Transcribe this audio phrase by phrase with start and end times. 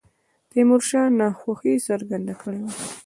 [0.51, 2.73] تیمور شاه ناخوښي څرګنده کړې وه.